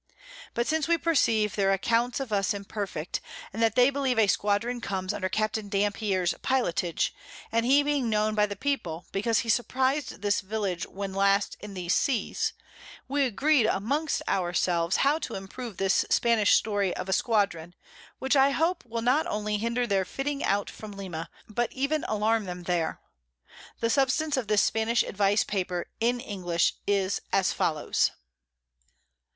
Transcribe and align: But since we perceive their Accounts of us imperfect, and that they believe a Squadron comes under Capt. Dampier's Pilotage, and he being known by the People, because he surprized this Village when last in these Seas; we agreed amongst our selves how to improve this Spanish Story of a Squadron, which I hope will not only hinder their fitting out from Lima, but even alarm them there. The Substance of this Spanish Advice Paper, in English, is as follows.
But 0.55 0.65
since 0.65 0.87
we 0.87 0.97
perceive 0.97 1.55
their 1.55 1.71
Accounts 1.71 2.19
of 2.19 2.33
us 2.33 2.55
imperfect, 2.55 3.21
and 3.53 3.61
that 3.61 3.75
they 3.75 3.91
believe 3.91 4.17
a 4.17 4.25
Squadron 4.25 4.81
comes 4.81 5.13
under 5.13 5.29
Capt. 5.29 5.69
Dampier's 5.69 6.33
Pilotage, 6.41 7.13
and 7.51 7.67
he 7.67 7.83
being 7.83 8.09
known 8.09 8.33
by 8.33 8.47
the 8.47 8.55
People, 8.55 9.05
because 9.11 9.41
he 9.41 9.47
surprized 9.49 10.23
this 10.23 10.41
Village 10.41 10.87
when 10.87 11.13
last 11.13 11.55
in 11.59 11.75
these 11.75 11.93
Seas; 11.93 12.53
we 13.07 13.25
agreed 13.27 13.67
amongst 13.67 14.23
our 14.27 14.53
selves 14.53 14.95
how 15.05 15.19
to 15.19 15.35
improve 15.35 15.77
this 15.77 16.03
Spanish 16.09 16.55
Story 16.55 16.95
of 16.95 17.07
a 17.07 17.13
Squadron, 17.13 17.75
which 18.17 18.35
I 18.35 18.49
hope 18.49 18.83
will 18.83 19.03
not 19.03 19.27
only 19.27 19.59
hinder 19.59 19.85
their 19.85 20.03
fitting 20.03 20.43
out 20.43 20.67
from 20.71 20.93
Lima, 20.93 21.29
but 21.47 21.71
even 21.73 22.05
alarm 22.05 22.45
them 22.45 22.63
there. 22.63 22.99
The 23.81 23.91
Substance 23.91 24.35
of 24.35 24.47
this 24.47 24.63
Spanish 24.63 25.03
Advice 25.03 25.43
Paper, 25.43 25.91
in 25.99 26.19
English, 26.19 26.73
is 26.87 27.21
as 27.31 27.53
follows. 27.53 28.09